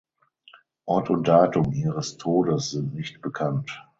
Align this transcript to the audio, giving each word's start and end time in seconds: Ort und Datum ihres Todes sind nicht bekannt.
Ort 0.85 1.11
und 1.11 1.27
Datum 1.27 1.71
ihres 1.73 2.17
Todes 2.17 2.71
sind 2.71 2.95
nicht 2.95 3.21
bekannt. 3.21 3.87